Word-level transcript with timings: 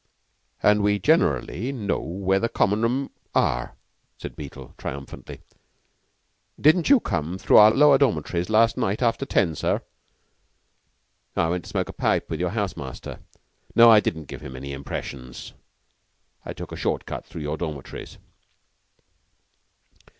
"And 0.63 0.81
we 0.81 0.97
generally 0.97 1.71
know 1.71 1.99
where 1.99 2.39
the 2.39 2.49
Common 2.49 2.81
room 2.81 3.11
are," 3.35 3.75
said 4.17 4.35
Beetle 4.35 4.73
triumphantly. 4.75 5.41
"Didn't 6.59 6.89
you 6.89 6.99
come 6.99 7.37
through 7.37 7.57
our 7.57 7.69
lower 7.69 7.99
dormitories 7.99 8.49
last 8.49 8.77
night 8.77 9.03
after 9.03 9.27
ten, 9.27 9.53
sir?" 9.53 9.79
"I 11.35 11.49
went 11.49 11.65
to 11.65 11.69
smoke 11.69 11.87
a 11.89 11.93
pipe 11.93 12.31
with 12.31 12.39
your 12.39 12.49
house 12.49 12.75
master. 12.75 13.19
No, 13.75 13.91
I 13.91 13.99
didn't 13.99 14.25
give 14.25 14.41
him 14.41 14.55
any 14.55 14.73
impressions. 14.73 15.53
I 16.45 16.53
took 16.53 16.71
a 16.71 16.75
short 16.75 17.05
cut 17.05 17.23
through 17.23 17.41
your 17.43 17.57
dormitories." 17.57 18.17